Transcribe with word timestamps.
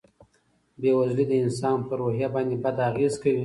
بېوزلي 0.81 1.25
د 1.27 1.33
انسان 1.43 1.77
په 1.87 1.93
روحیه 1.99 2.27
باندې 2.35 2.55
بد 2.63 2.77
اغېز 2.89 3.13
کوي. 3.21 3.39